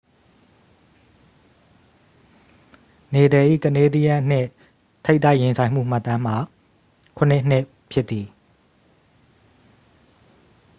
[3.13, 4.49] နေဒယ်၏ ကနေဒီးယန်း နှင့်
[5.05, 6.37] ထိပ်တိုက်ရင်ဆိုင်မှုမှတ်တမ်းမှာ
[7.17, 8.27] 7-2 ဖြစ်သည်